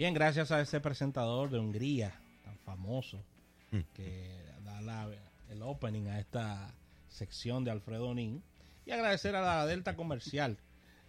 [0.00, 3.22] Bien, gracias a ese presentador de Hungría, tan famoso,
[3.70, 3.80] mm.
[3.92, 5.10] que da la,
[5.50, 6.74] el opening a esta
[7.10, 8.42] sección de Alfredo Nin.
[8.86, 10.56] Y agradecer a la Delta Comercial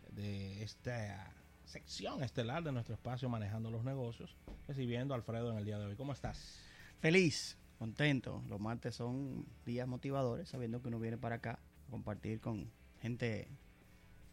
[0.09, 1.33] de esta
[1.63, 4.35] sección estelar de nuestro espacio Manejando los Negocios,
[4.67, 5.95] recibiendo a Alfredo en el día de hoy.
[5.95, 6.59] ¿Cómo estás?
[6.99, 8.43] Feliz, contento.
[8.49, 12.69] Los martes son días motivadores, sabiendo que uno viene para acá a compartir con
[13.01, 13.47] gente,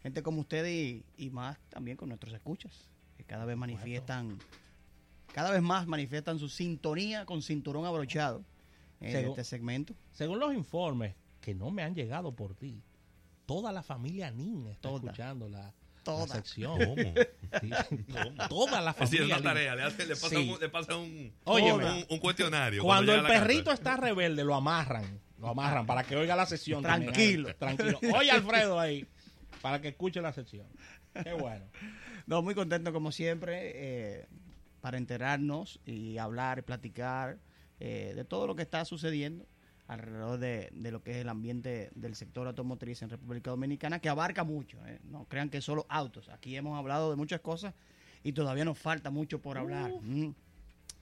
[0.03, 2.89] gente como ustedes y más también con nuestros escuchas
[3.29, 4.39] cada vez manifiestan,
[5.33, 8.43] cada vez más manifiestan su sintonía con cinturón abrochado
[8.99, 9.93] en este segmento.
[10.11, 12.81] Según los informes que no me han llegado por ti,
[13.45, 15.71] toda la familia Nin está escuchando la,
[16.27, 16.79] sección.
[18.49, 19.21] Toda la familia.
[19.21, 20.15] Es una tarea, le, hace, le
[20.69, 22.81] pasa, un, un, cuestionario.
[22.81, 25.21] Cuando, el perrito está rebelde, lo amarran.
[25.37, 26.81] Lo amarran para que oiga la sesión.
[26.81, 27.55] Tranquilo.
[27.55, 27.99] tranquilo.
[28.15, 29.05] Oye, Alfredo ahí,
[29.61, 30.65] para que escuche la sesión.
[31.23, 31.65] Qué bueno.
[32.27, 34.27] No, muy contento como siempre eh,
[34.81, 37.39] para enterarnos y hablar, platicar
[37.79, 39.45] eh, de todo lo que está sucediendo
[39.87, 44.43] alrededor de, lo que es el ambiente del sector automotriz en República Dominicana, que abarca
[44.43, 44.77] mucho.
[44.85, 44.99] Eh.
[45.05, 46.29] No crean que solo autos.
[46.29, 47.73] Aquí hemos hablado de muchas cosas
[48.23, 49.91] y todavía nos falta mucho por hablar.
[50.01, 50.35] Mm.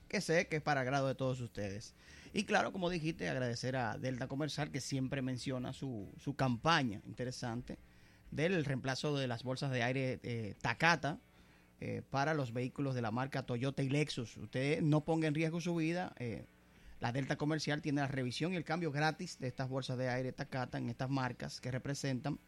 [0.08, 1.94] Que sé que es para agrado de todos ustedes.
[2.32, 7.78] Y claro, como dijiste, agradecer a Delta Comercial que siempre menciona su, su campaña interesante
[8.30, 11.18] del reemplazo de las bolsas de aire eh, Takata
[11.80, 14.36] eh, para los vehículos de la marca Toyota y Lexus.
[14.36, 16.14] Usted no ponga en riesgo su vida.
[16.18, 16.46] Eh,
[17.00, 20.32] la Delta Comercial tiene la revisión y el cambio gratis de estas bolsas de aire
[20.32, 22.40] Takata en estas marcas que representan.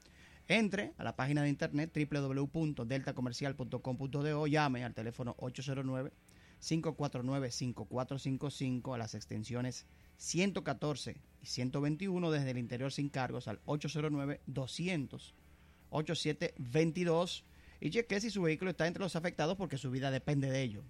[0.49, 6.13] Entre a la página de internet www.deltacomercial.com.do, llame al teléfono 809
[6.61, 9.87] 549 5455 a las extensiones
[10.17, 15.35] 114 y 121 desde el interior sin cargos al 809 200
[15.91, 17.45] 8722
[17.81, 20.83] y cheque si su vehículo está entre los afectados porque su vida depende de ello.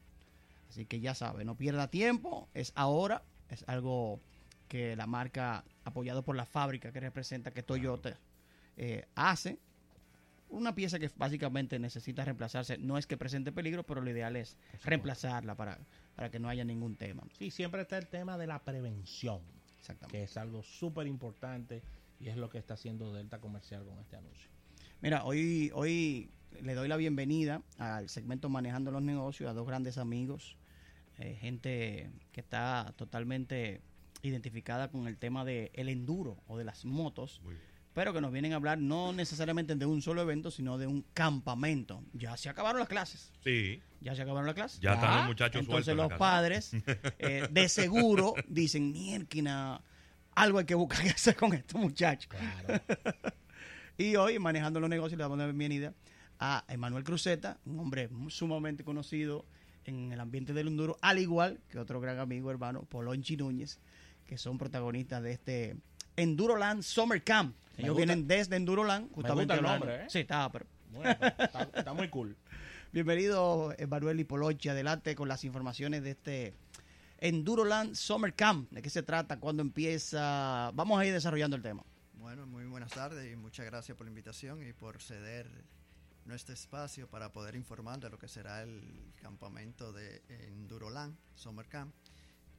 [0.68, 4.20] Así que ya sabe, no pierda tiempo, es ahora, es algo
[4.68, 8.16] que la marca apoyado por la fábrica que representa que Toyota
[8.76, 9.58] eh, hace.
[10.48, 14.56] Una pieza que básicamente necesita reemplazarse, no es que presente peligro, pero lo ideal es
[14.84, 15.78] reemplazarla para,
[16.16, 17.22] para que no haya ningún tema.
[17.38, 19.40] Sí, siempre está el tema de la prevención,
[19.78, 20.18] Exactamente.
[20.18, 21.82] que es algo súper importante
[22.20, 24.50] y es lo que está haciendo Delta Comercial con este anuncio.
[25.02, 26.30] Mira, hoy, hoy
[26.60, 30.58] le doy la bienvenida al segmento Manejando los Negocios a dos grandes amigos,
[31.18, 33.80] eh, gente que está totalmente
[34.20, 37.40] identificada con el tema del el enduro o de las motos,
[37.94, 41.06] pero que nos vienen a hablar no necesariamente de un solo evento, sino de un
[41.14, 42.04] campamento.
[42.12, 43.32] Ya se acabaron las clases.
[43.42, 43.80] Sí.
[44.02, 44.80] Ya se acabaron las clases.
[44.80, 46.72] Ya, están los muchachos Entonces los padres
[47.18, 49.80] eh, de seguro dicen, mierquina,
[50.34, 52.28] algo hay que buscar que hacer con estos muchachos.
[52.28, 52.82] Claro.
[54.00, 55.92] Y hoy, manejando los negocios, le damos la bienvenida
[56.38, 59.44] a Emanuel Cruzeta, un hombre sumamente conocido
[59.84, 63.78] en el ambiente del Enduro, al igual que otro gran amigo, hermano, Polonchi Núñez,
[64.24, 65.76] que son protagonistas de este
[66.16, 67.54] Enduroland Summer Camp.
[67.76, 69.52] Ellos vienen desde Enduroland, justamente.
[69.52, 70.06] Me el nombre, ¿eh?
[70.08, 70.64] Sí, está, pero...
[71.74, 72.38] está, muy cool.
[72.94, 74.70] Bienvenido, Emanuel y Polonchi.
[74.70, 76.54] Adelante con las informaciones de este
[77.18, 78.70] Enduroland Summer Camp.
[78.70, 79.38] ¿De qué se trata?
[79.38, 80.70] ¿Cuándo empieza?
[80.72, 81.84] Vamos a ir desarrollando el tema.
[82.20, 85.50] Bueno, muy buenas tardes y muchas gracias por la invitación y por ceder
[86.26, 91.94] nuestro espacio para poder informar de lo que será el campamento de Enduroland Summer Camp,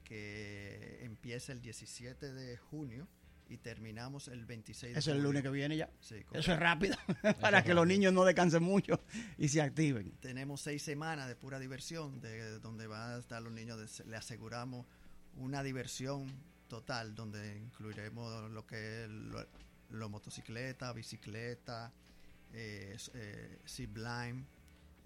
[0.02, 3.06] que empieza el 17 de junio
[3.48, 5.88] y terminamos el 26 de Eso es el lunes que viene ya.
[6.00, 6.16] Eso
[6.52, 6.96] es rápido,
[7.40, 9.00] para que los niños no descansen mucho
[9.38, 10.10] y se activen.
[10.18, 14.86] Tenemos seis semanas de pura diversión, de donde van a estar los niños, le aseguramos
[15.36, 19.10] una diversión total, donde incluiremos lo que es
[19.90, 21.92] lo, motocicleta, bicicleta,
[22.50, 24.46] eh, eh, zipline.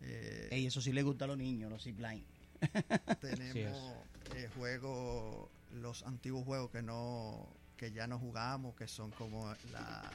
[0.00, 2.24] Eh, eso sí le gusta a los niños, los zipline.
[3.20, 3.94] tenemos
[4.36, 10.08] eh, juegos, los antiguos juegos que no que ya no jugamos, que son como la,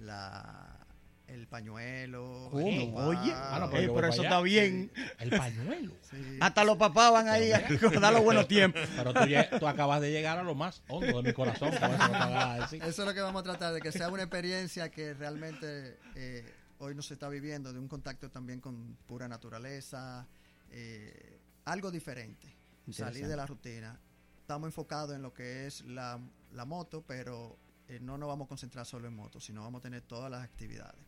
[0.00, 0.85] la
[1.28, 2.48] el pañuelo.
[2.50, 4.90] Oye, ah, pero, eso está bien.
[5.18, 5.92] El pañuelo.
[6.40, 8.82] Hasta los papás van ahí a recordar los buenos tiempos.
[8.96, 9.12] Pero
[9.58, 11.70] tú, acabas de llegar a lo más hondo de mi corazón.
[11.74, 16.44] eso, es lo que vamos a tratar, de que sea una experiencia que realmente eh,
[16.78, 20.26] hoy nos está viviendo, de un contacto también con pura naturaleza,
[20.70, 22.54] eh, algo diferente,
[22.90, 23.98] salir de la rutina.
[24.40, 26.20] Estamos enfocados en lo que es la,
[26.66, 27.58] moto, pero
[27.88, 30.44] eh, no nos vamos a concentrar solo en moto, sino vamos a tener todas las
[30.44, 31.05] actividades.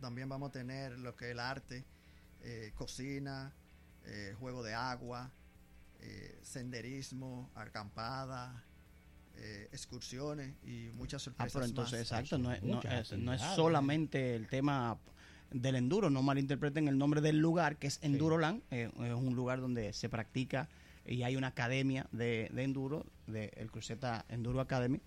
[0.00, 1.84] También vamos a tener lo que es el arte,
[2.42, 3.52] eh, cocina,
[4.06, 5.30] eh, juego de agua,
[6.00, 8.64] eh, senderismo, acampada,
[9.72, 11.62] excursiones y muchas ah, sorpresas.
[11.62, 14.98] Ah, entonces, exacto, no es, no, es, solamente el tema
[15.50, 16.10] del enduro.
[16.10, 18.62] No malinterpreten el nombre del lugar, que es Enduroland.
[18.70, 20.68] Eh, es un lugar donde se practica
[21.04, 25.00] y hay una academia de, enduro, de el Cruceta Enduro Academy,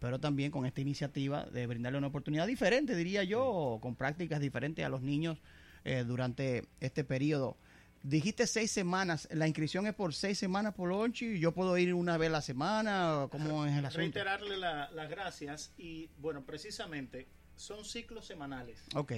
[0.00, 4.84] pero también con esta iniciativa de brindarle una oportunidad diferente, diría yo, con prácticas diferentes
[4.84, 5.38] a los niños
[5.84, 7.56] eh, durante este periodo.
[8.02, 12.16] Dijiste seis semanas, la inscripción es por seis semanas por y yo puedo ir una
[12.16, 14.00] vez a la semana, ¿cómo es el asunto?
[14.00, 18.84] Reiterarle las gracias y bueno, precisamente son ciclos semanales.
[18.94, 19.12] Ok.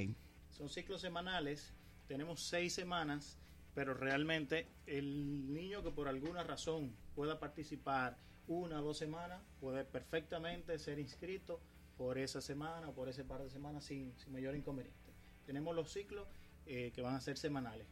[0.48, 1.74] Son ciclos semanales,
[2.08, 3.38] tenemos seis semanas,
[3.74, 8.16] pero realmente el niño que por alguna razón pueda participar
[8.50, 11.60] una o dos semanas puede perfectamente ser inscrito
[11.96, 15.12] por esa semana o por ese par de semanas sin, mayor inconveniente.
[15.46, 16.26] Tenemos los ciclos
[16.66, 17.86] eh, que van a ser semanales.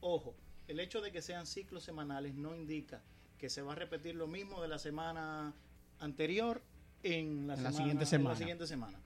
[0.00, 0.34] Ojo,
[0.66, 3.02] el hecho de que sean ciclos semanales no indica
[3.38, 5.54] que se va a repetir lo mismo de la semana
[6.00, 6.60] anterior
[7.04, 8.36] en la, siguiente semana.
[8.36, 8.98] siguiente semana.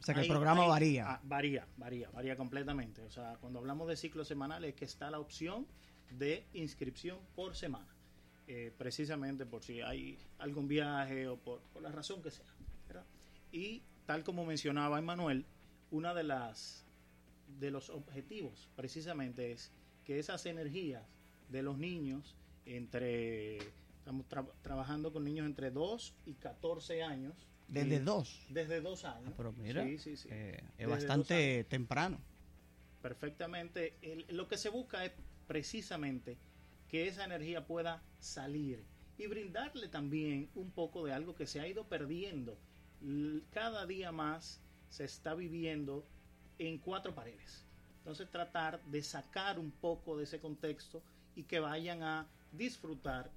[0.00, 1.12] O sea que el programa varía.
[1.12, 3.02] Ah, varía, varía, varía completamente.
[3.02, 5.66] O sea, cuando hablamos de ciclos semanales es que está la opción
[6.10, 7.91] de inscripción por semana.
[8.54, 12.44] Eh, precisamente por si hay algún viaje o por, por la razón que sea.
[13.50, 15.46] Y tal como mencionaba Emanuel,
[15.90, 16.84] una de las
[17.58, 19.72] de los objetivos precisamente es
[20.04, 21.02] que esas energías
[21.48, 24.26] de los niños entre estamos
[24.60, 27.34] trabajando con niños entre 2 y 14 años.
[27.68, 29.28] Desde 2 desde 2 años.
[29.28, 32.20] Ah, pero mira eh, es bastante temprano.
[33.00, 33.96] Perfectamente.
[34.28, 35.12] Lo que se busca es
[35.46, 36.36] precisamente
[36.92, 38.84] que esa energía pueda salir
[39.18, 42.56] y brindarle también un poco de algo que se ha ido perdiendo
[43.50, 46.06] cada día más se está viviendo
[46.58, 47.66] en cuatro paredes
[48.02, 51.02] entonces tratar de sacar un poco de ese contexto
[51.34, 53.30] y que vayan a disfrutar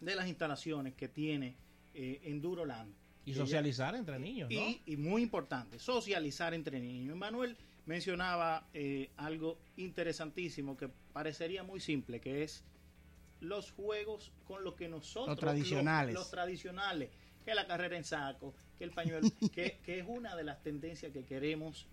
[0.00, 1.56] de las instalaciones que tiene
[1.94, 2.92] eh, Enduroland.
[3.24, 4.60] Y socializar entre niños, ¿no?
[4.86, 7.16] Y, muy importante, socializar entre niños.
[7.16, 12.64] Manuel mencionaba eh, algo interesantísimo que parecería muy simple, que es
[13.40, 15.28] los juegos con lo que nosotros...
[15.28, 16.14] Los tradicionales.
[16.14, 17.10] Los, tradicionales,
[17.44, 21.12] que la carrera en saco, que el pañuelo, que, que es una de las tendencias
[21.12, 21.86] que queremos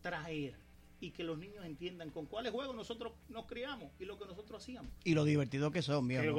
[0.00, 0.54] traer
[1.02, 4.62] y que los niños entiendan con cuáles juegos nosotros nos criamos y lo que nosotros
[4.62, 4.92] hacíamos.
[5.02, 6.30] Y lo divertido que son, mira, que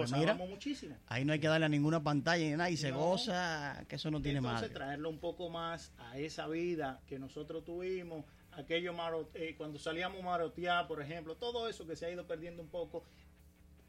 [0.47, 0.95] muchísimo.
[1.07, 4.09] Ahí no hay que darle a ninguna pantalla ni nada y se goza, que eso
[4.09, 4.63] no tiene más.
[4.63, 8.93] Entonces traerlo un poco más a esa vida que nosotros tuvimos, aquello
[9.33, 13.03] eh, cuando salíamos marotear, por ejemplo, todo eso que se ha ido perdiendo un poco,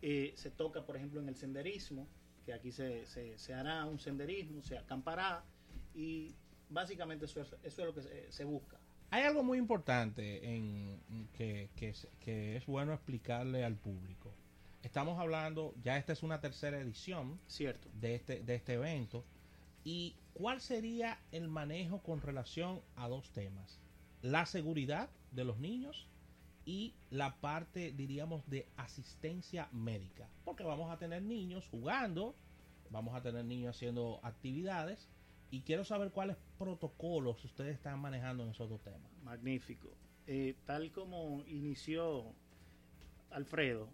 [0.06, 2.06] eh, se toca, por ejemplo, en el senderismo,
[2.45, 5.45] que aquí se, se, hará un senderismo, se acampará
[5.95, 6.35] y
[6.69, 8.79] básicamente eso es, eso es lo que se busca
[9.15, 10.99] hay algo muy importante en,
[11.35, 11.71] que,
[12.27, 14.35] es bueno explicarle al público.
[14.83, 17.89] Estamos hablando, ya esta es una tercera edición Cierto.
[18.01, 19.25] De, este, de este evento.
[19.85, 23.79] ¿Y cuál sería el manejo con relación a dos temas?
[24.21, 26.09] La seguridad de los niños
[26.65, 30.29] y la parte, diríamos, de asistencia médica.
[30.45, 32.35] Porque vamos a tener niños jugando,
[32.91, 35.09] vamos a tener niños haciendo actividades
[35.51, 39.11] y quiero saber cuáles protocolos ustedes están manejando en esos dos temas.
[39.23, 39.89] Magnífico.
[40.27, 42.33] Eh, tal como inició
[43.31, 43.89] Alfredo,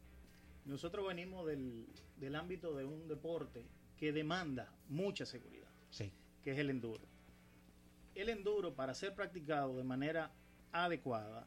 [0.65, 1.87] nosotros venimos del,
[2.19, 6.13] del, ámbito de un deporte que demanda mucha seguridad, sí.
[6.45, 7.03] que es el enduro.
[8.15, 10.31] El enduro, para ser practicado de manera
[10.73, 11.47] adecuada,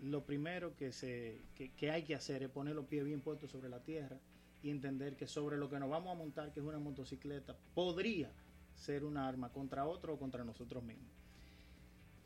[0.00, 3.68] lo primero que, se, que, hay que hacer es poner los pies bien puestos sobre
[3.68, 4.18] la tierra
[4.62, 8.30] y entender que sobre lo que nos vamos a montar, que es una motocicleta, podría
[8.74, 11.08] ser un arma contra otro o contra nosotros mismos.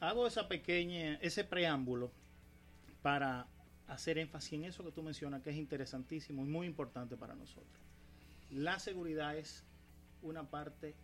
[0.00, 2.10] Hago esa pequeña, ese preámbulo
[3.02, 3.46] para
[3.86, 7.80] hacer énfasis en eso que tú mencionas, que es interesantísimo y muy importante para nosotros.
[8.50, 9.64] La seguridad es
[10.22, 10.94] una parte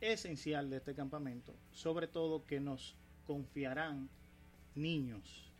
[0.00, 2.94] esencial de este campamento, sobre todo que nos
[3.26, 4.08] confiarán
[4.74, 5.50] niños.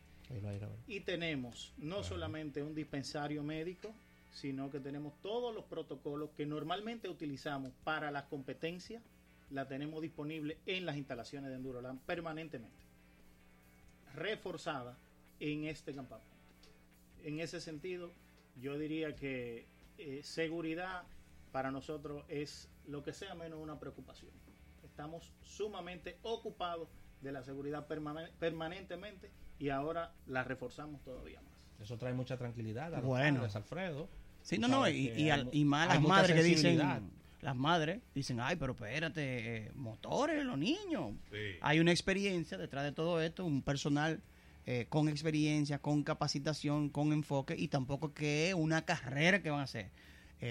[0.87, 3.93] Y tenemos no solamente un dispensario médico,
[4.33, 9.01] sino que tenemos todos los protocolos que normalmente utilizamos para las competencias
[9.49, 12.83] la tenemos disponible en las instalaciones de Enduroland permanentemente,
[14.13, 14.97] reforzada
[15.39, 16.35] en este campamento.
[17.23, 18.11] En ese sentido,
[18.61, 19.65] yo diría que
[19.97, 21.03] eh, seguridad
[21.51, 24.31] para nosotros es lo que sea menos una preocupación.
[24.83, 26.89] Estamos sumamente ocupados
[27.21, 31.53] de la seguridad permanentemente y ahora la reforzamos todavía más.
[31.81, 33.43] Eso trae mucha tranquilidad a los bueno.
[33.43, 34.09] Alfredo.
[34.41, 36.79] Sí, no, no, y, y, y, malas madres que dicen
[37.41, 41.13] las madres dicen, ay, pero espérate, eh, motores, los niños.
[41.61, 44.21] Hay una experiencia detrás de todo esto, un personal
[44.65, 49.63] eh, con experiencia, con capacitación, con enfoque, y tampoco que una carrera que van a
[49.63, 49.91] hacer,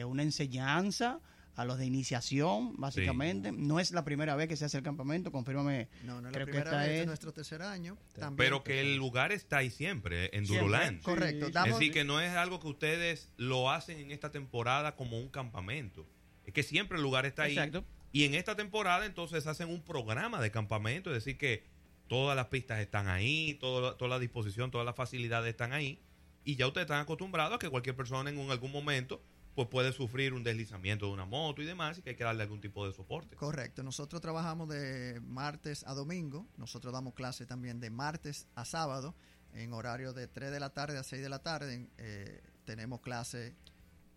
[0.07, 1.21] una enseñanza
[1.57, 3.51] a los de iniciación, básicamente.
[3.51, 5.89] No es la primera vez que se hace el campamento, confírmame.
[6.05, 7.97] No, no es la primera vez, es nuestro tercer año.
[8.37, 11.01] Pero que el lugar está ahí siempre, en Duruland.
[11.01, 11.47] Correcto.
[11.47, 15.29] es decir, que no es algo que ustedes lo hacen en esta temporada como un
[15.31, 16.07] campamento.
[16.45, 17.53] Es que siempre el lugar está ahí.
[17.53, 17.85] Exacto.
[18.13, 21.65] Y en esta temporada entonces hacen un programa de campamento, es decir, que
[22.07, 26.03] todas las pistas están ahí, toda la disposición, todas las facilidades están ahí.
[26.45, 29.23] Y ya ustedes están acostumbrados a que cualquier persona en algún momento
[29.57, 32.43] pues puede sufrir un deslizamiento de una moto y demás y que hay que darle
[32.43, 33.37] algún tipo de soporte.
[33.37, 33.83] Correcto.
[33.83, 36.47] Nosotros trabajamos de martes a domingo.
[36.59, 39.15] Nosotros damos clase también de martes a sábado
[39.55, 41.89] en horario de 3 de la tarde a 6 de la tarde.
[41.97, 43.57] Eh, tenemos clase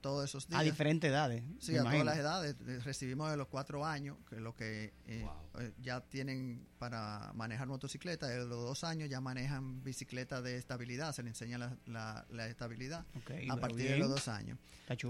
[0.01, 0.59] todos esos días.
[0.59, 1.43] A diferentes edades.
[1.59, 2.55] Sí, a todas las edades.
[2.83, 5.27] Recibimos de los cuatro años, que es lo que eh,
[5.59, 8.27] eh, ya tienen para manejar motocicleta.
[8.27, 13.05] De los dos años ya manejan bicicleta de estabilidad, se les enseña la, la, estabilidad
[13.49, 14.57] a partir de los dos años.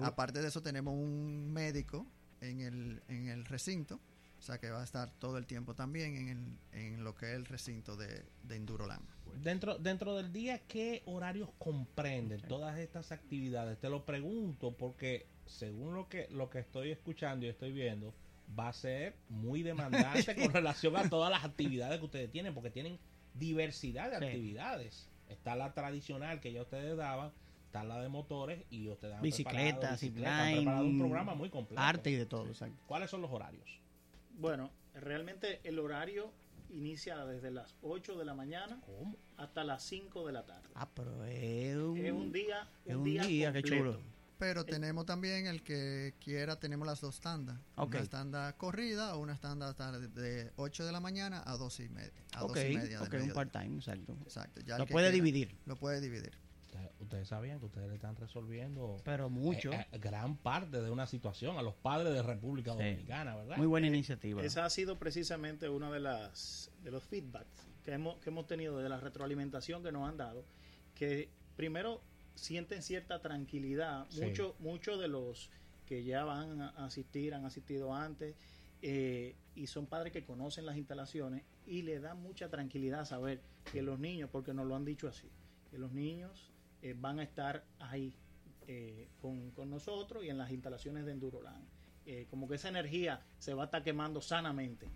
[0.04, 2.06] Aparte de eso, tenemos un médico
[2.42, 4.00] en el, en el recinto.
[4.40, 7.28] O sea que va a estar todo el tiempo también en, el, en lo que
[7.28, 9.06] es el recinto de, de Enduroland.
[9.44, 13.78] Dentro, dentro del día, ¿qué horarios comprenden todas estas actividades?
[13.80, 18.14] Te lo pregunto porque según lo que, lo que estoy escuchando y estoy viendo,
[18.58, 22.70] va a ser muy demandante con relación a todas las actividades que ustedes tienen, porque
[22.70, 22.98] tienen
[23.34, 25.10] diversidad de actividades.
[25.28, 27.32] Está la tradicional que ya ustedes daban,
[27.66, 31.82] está la de motores y ustedes dan bicicletas, preparado un programa muy completo.
[31.82, 32.82] Arte y de todo, exacto.
[32.88, 33.80] ¿Cuáles son los horarios?
[34.40, 36.32] Bueno, realmente el horario
[36.70, 38.80] inicia desde las 8 de la mañana
[39.38, 40.70] hasta las 5 de la tarde.
[40.76, 44.00] Ah, pero es un, día, un, día, que chulo.
[44.38, 47.58] Pero tenemos también el que quiera, tenemos las dos tandas.
[47.76, 52.24] Una tanda corrida o una tanda de 8 de la mañana a 12 y media.
[52.32, 54.16] A okay, y media ok, un part-time, exacto.
[54.24, 54.62] Exacto.
[54.78, 55.54] lo puede dividir.
[55.66, 56.32] Lo puede dividir.
[57.10, 61.08] Ustedes sabían que ustedes le están resolviendo pero mucho eh, eh, gran parte de una
[61.08, 63.58] situación a los padres de República Dominicana, ¿verdad?
[63.58, 64.44] Muy buena iniciativa.
[64.44, 68.78] Esa ha sido precisamente uno de las de los feedbacks que hemos, que hemos tenido
[68.78, 70.46] de la retroalimentación que nos han dado,
[70.94, 72.00] que primero
[72.36, 75.50] sienten cierta tranquilidad, muchos mucho de los
[75.88, 78.36] que ya van a asistir, han asistido antes,
[78.84, 83.82] eh, y son padres que conocen las instalaciones y le da mucha tranquilidad saber que
[83.82, 85.28] los niños, porque nos lo han dicho así,
[85.72, 88.16] que los niños eh, van a estar ahí
[88.68, 91.66] eh, con, nosotros y en las instalaciones de Enduroland.
[92.06, 94.88] Eh, como que esa energía se va a estar quemando sanamente.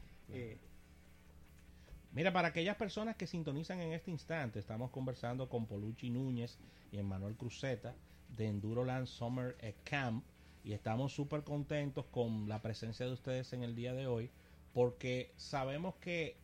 [2.12, 6.58] Mira, para aquellas personas que sintonizan en este instante, estamos conversando con Polucci Núñez
[6.92, 7.94] y Emanuel Cruzeta
[8.30, 10.24] de Enduroland Summer Camp
[10.64, 14.30] y estamos súper contentos con la presencia de ustedes en el día de hoy
[14.74, 16.38] porque sabemos que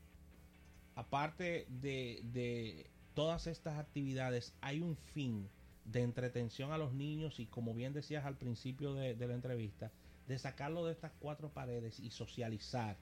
[0.95, 5.49] aparte de todas estas actividades hay un fin
[5.85, 9.91] de entretención a los niños y como bien decías al principio de, la entrevista,
[10.27, 12.97] de sacarlo de estas cuatro paredes y socializar.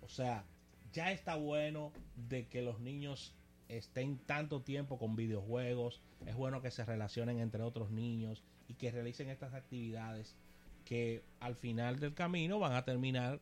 [0.00, 0.44] O sea,
[0.92, 1.92] ya está bueno
[2.28, 3.34] de que los niños
[3.68, 8.90] estén tanto tiempo con videojuegos, es bueno que se relacionen entre otros niños y que
[8.90, 10.36] realicen estas actividades
[10.84, 13.40] que al final del camino van a terminar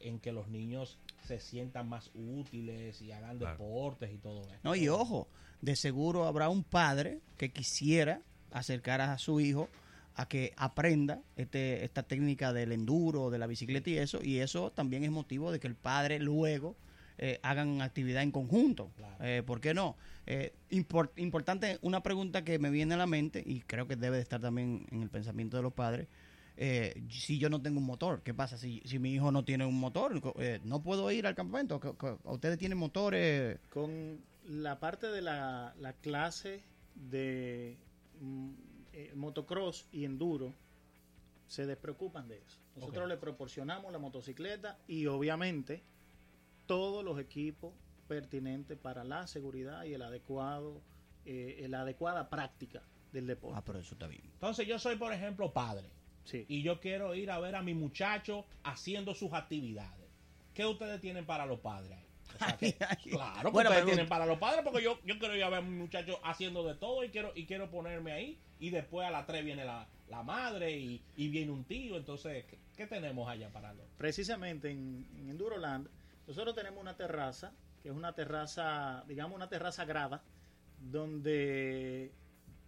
[0.00, 4.60] en que los niños se sientan más útiles y hagan deportes y todo eso.
[4.62, 5.28] No, y ojo,
[5.62, 8.20] de seguro habrá un padre que quisiera
[8.52, 9.68] acercar a su hijo
[10.16, 14.70] a que aprenda este, esta técnica del enduro, de la bicicleta y eso, y eso
[14.70, 16.76] también es motivo de que el padre luego
[17.18, 18.90] eh, hagan actividad en conjunto.
[19.20, 19.96] Eh, ¿Por qué no?
[20.26, 24.22] Eh, importante, una pregunta que me viene a la mente, y creo que debe de
[24.22, 26.06] estar también en el pensamiento de los padres,
[26.56, 28.56] eh, si yo no tengo un motor, ¿qué pasa?
[28.56, 31.80] Si, si mi hijo no tiene un motor, eh, ¿no puedo ir al campamento?
[32.24, 33.58] ¿Ustedes tienen motores?
[33.70, 36.62] Con la parte de la, clase
[36.94, 37.76] de
[38.20, 38.50] mm,
[38.92, 40.52] eh, motocross y enduro,
[41.48, 42.58] se despreocupan de eso.
[42.76, 45.82] Nosotros le proporcionamos la motocicleta y obviamente
[46.66, 47.72] todos los equipos
[48.08, 50.80] pertinentes para la seguridad y el adecuado,
[51.24, 52.82] la adecuada práctica
[53.12, 53.58] del deporte.
[53.58, 54.22] Ah, pero eso está bien.
[54.24, 55.88] Entonces yo soy, por ejemplo, padre
[56.32, 60.08] y yo quiero ir a ver a mi muchacho haciendo sus actividades.
[60.54, 61.98] ¿Qué ustedes tienen para los padres?
[63.02, 65.62] claro, que ustedes tienen para los padres porque yo, yo quiero ir a ver a
[65.62, 69.26] mi muchacho haciendo de todo y quiero y quiero ponerme ahí y después a las
[69.26, 69.86] 3 viene la,
[70.24, 71.96] madre y, viene un tío.
[71.96, 72.44] Entonces,
[72.76, 73.84] ¿qué, tenemos allá para los?
[73.98, 75.88] Precisamente en, en Enduroland
[76.26, 77.52] nosotros tenemos una terraza
[77.82, 80.22] que es una terraza, digamos una terraza grada
[80.80, 82.12] donde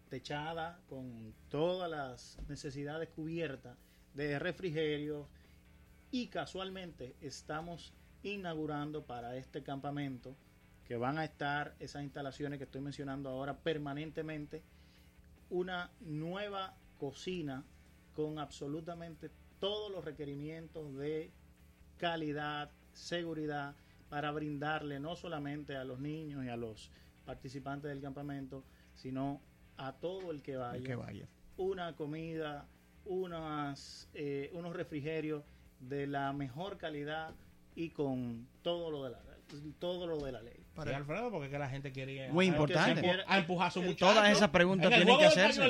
[0.09, 3.77] techada con todas las necesidades cubiertas
[4.15, 5.29] de refrigerio
[6.11, 10.37] y casualmente estamos inaugurando para este campamento
[10.87, 14.63] que van a estar esas instalaciones que estoy mencionando ahora permanentemente
[15.51, 17.65] una nueva cocina
[18.15, 21.31] con absolutamente todos los requerimientos de
[21.99, 23.75] calidad, seguridad,
[24.09, 26.91] para brindarle no solamente a los niños y a los
[27.25, 28.63] participantes del campamento,
[28.95, 29.41] sino
[29.79, 31.29] a todo el que vaya, que vaya.
[31.57, 32.67] una comida,
[33.05, 35.45] unas, eh, unos refrigerios
[35.81, 37.35] de la mejor calidad
[37.75, 39.21] y con todo lo de la
[39.79, 40.65] todo lo de la ley.
[40.75, 44.13] Para Alfredo, porque es que la gente quiere muy importante a empujar a su muchacho.
[44.13, 45.61] Todas esas preguntas tienen que hacerse.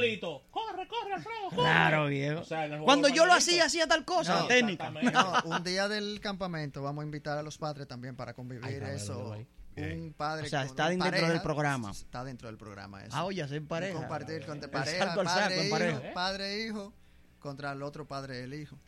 [0.51, 1.57] Corre, corre, Alfredo, corre.
[1.57, 2.43] Claro, viejo.
[2.85, 4.91] Cuando yo lo hacía, hacía tal cosa, no, técnica.
[4.91, 9.37] No, un día del campamento vamos a invitar a los padres también para convivir eso.
[9.77, 11.91] Un padre o sea, está dentro del programa.
[11.91, 13.17] Está dentro del programa eso.
[13.17, 13.99] Ah, oye, en pareja.
[13.99, 16.95] Compartir con pareja, padre, hijo, padre, e hijo
[17.39, 18.79] contra el otro padre del hijo.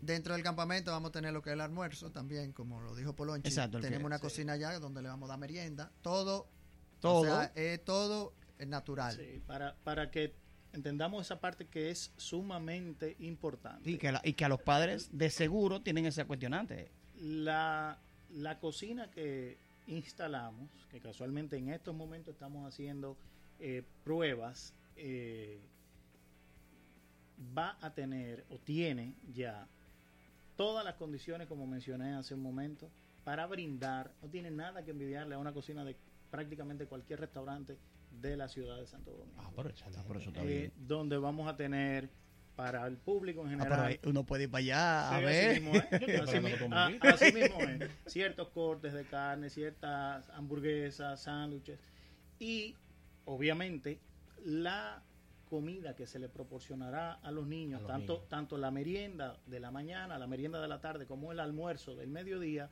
[0.00, 3.14] Dentro del campamento vamos a tener lo que es el almuerzo también, como lo dijo
[3.14, 3.48] Polonchi.
[3.48, 5.92] Exacto, Tenemos una cocina allá donde le vamos a dar merienda.
[6.02, 6.48] Todo,
[7.00, 8.34] todo, o sea, es todo
[8.66, 9.18] natural.
[9.46, 10.34] para, para que
[10.72, 13.90] entendamos esa parte que es sumamente importante.
[13.90, 16.90] Y que, y que a los padres de seguro tienen ese cuestionante.
[17.16, 23.16] La, la cocina que instalamos, que casualmente en estos momentos estamos haciendo
[23.58, 25.60] eh, pruebas eh,
[27.56, 29.66] va a tener o tiene ya
[30.56, 32.90] todas las condiciones, como mencioné hace un momento,
[33.24, 35.96] para brindar, no tiene nada que envidiarle a una cocina de
[36.30, 37.76] prácticamente cualquier restaurante
[38.20, 39.34] de la ciudad de Santo Domingo.
[39.38, 42.10] Ah, por eso, por eso eh, donde vamos a tener
[42.56, 44.00] para el público en ah, general.
[44.04, 45.50] uno puede ir para allá a ver.
[45.50, 46.20] Así mismo es.
[47.02, 47.90] así, mismo es.
[48.06, 51.78] Ciertos cortes de carne, ciertas hamburguesas, sándwiches.
[52.38, 52.76] Y
[53.24, 54.00] obviamente
[54.44, 55.02] la
[55.48, 60.18] comida que se le proporcionará a los niños, tanto, tanto la merienda de la mañana,
[60.18, 62.70] la merienda de la tarde, como el almuerzo del mediodía,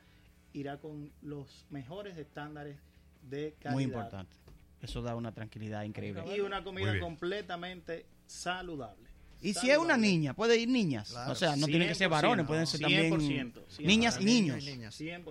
[0.53, 2.77] irá con los mejores estándares
[3.21, 3.73] de calidad.
[3.73, 4.35] Muy importante.
[4.81, 6.23] Eso da una tranquilidad increíble.
[6.35, 9.10] Y una comida completamente saludable.
[9.41, 11.13] Y si es una niña, puede ir niñas.
[11.27, 14.63] o sea, no tienen que ser varones, pueden ser también niñas y niños.
[14.63, 15.23] 100%.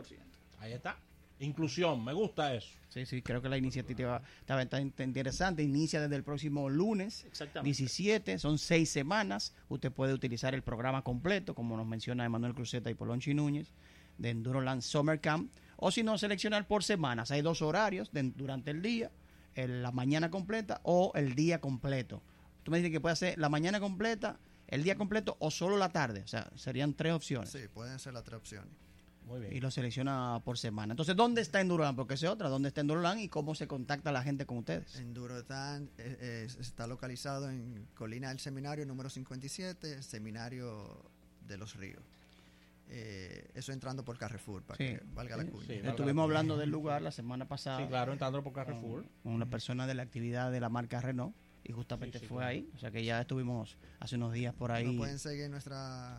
[0.59, 0.97] Ahí está.
[1.41, 2.69] Inclusión, me gusta eso.
[2.91, 5.63] Sí, sí, creo que la iniciativa está, interesante.
[5.63, 7.27] Inicia desde el próximo lunes
[7.63, 9.55] 17, son seis semanas.
[9.69, 13.69] Usted puede utilizar el programa completo, como nos menciona Emanuel Cruzeta y Polonchi Núñez,
[14.19, 15.51] de Enduroland Summer Camp.
[15.77, 17.31] O si no, seleccionar por semanas.
[17.31, 19.11] Hay dos horarios durante el día,
[19.55, 22.23] la mañana completa o el día completo.
[22.63, 25.91] Tú me dices que puede hacer la mañana completa, el día completo o solo la
[25.91, 26.23] tarde.
[26.25, 27.51] O sea, serían tres opciones.
[27.51, 28.71] Sí, pueden ser las tres opciones.
[29.51, 30.93] Y lo selecciona por semana.
[30.93, 31.97] Entonces, ¿dónde está Enduroland?
[31.97, 32.49] Porque es otra.
[32.49, 34.97] ¿Dónde está Enduroland y cómo se contacta la gente con ustedes?
[34.97, 41.05] Enduroland eh, está localizado en Colina del Seminario número 57, Seminario
[41.47, 42.03] de los Ríos.
[42.89, 45.91] Eh, eso entrando por Carrefour, para que valga la cuña.
[45.91, 47.79] Estuvimos hablando del lugar la semana pasada.
[47.79, 49.05] Sí, claro, entrando por Carrefour.
[49.23, 51.37] Con una persona de la actividad de la marca Renault
[51.71, 52.69] y justamente fue ahí.
[52.75, 54.87] O sea que ya estuvimos hace unos días por ahí.
[54.87, 56.19] Nos pueden seguir en nuestras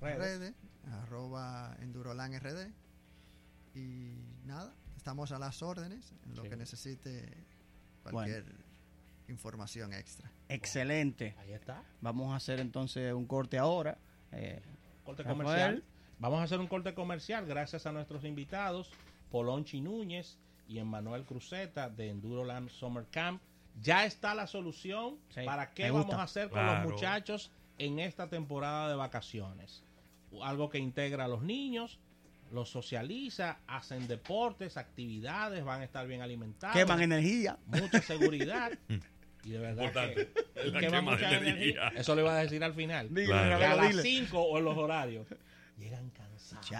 [0.00, 0.54] redes
[1.02, 2.72] arroba RD
[3.74, 4.14] Y
[4.46, 7.46] nada, estamos a las órdenes en lo que necesite
[8.02, 8.44] cualquier
[9.28, 10.30] información extra.
[10.48, 11.34] Excelente.
[11.38, 11.82] Ahí está.
[12.00, 13.98] Vamos a hacer entonces un corte ahora.
[14.32, 14.62] Eh,
[15.04, 15.84] corte comercial.
[16.18, 18.92] Vamos a hacer un corte comercial gracias a nuestros invitados,
[19.30, 23.42] Polonchi Núñez y Emmanuel Cruzeta de Enduroland Summer Camp.
[23.80, 28.88] Ya está la solución para qué vamos a hacer con los muchachos en esta temporada
[28.88, 29.82] de vacaciones
[30.42, 31.98] algo que integra a los niños,
[32.52, 36.76] los socializa, hacen deportes, actividades, van a estar bien alimentados.
[36.76, 37.58] Queman energía.
[37.66, 38.72] Mucha seguridad.
[39.44, 40.30] y de verdad que,
[40.80, 41.88] queman mucha energía.
[41.96, 43.10] Eso le iba a decir al final.
[43.32, 45.26] a las 5 o en los horarios.
[45.78, 46.70] Llegan cansados.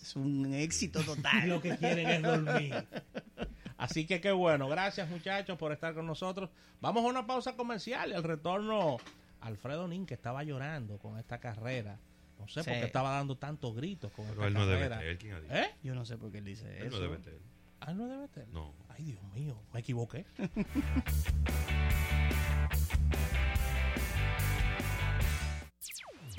[0.00, 1.48] es un éxito total.
[1.48, 2.74] Lo que quieren es dormir.
[3.82, 4.68] Así que qué bueno.
[4.68, 6.50] Gracias muchachos por estar con nosotros.
[6.80, 8.12] Vamos a una pausa comercial.
[8.12, 8.98] El retorno
[9.40, 11.98] Alfredo Nin, que estaba llorando con esta carrera
[12.42, 15.34] no sé por qué estaba dando tantos gritos con Pero él no debe tener, ¿quién
[15.34, 15.54] ha dicho?
[15.54, 15.70] ¿Eh?
[15.84, 16.96] Yo no sé por qué él dice él eso.
[16.96, 17.40] no debe tener.
[17.78, 18.48] Ah, no debe tener.
[18.48, 18.74] No.
[18.88, 20.26] Ay, Dios mío, me equivoqué.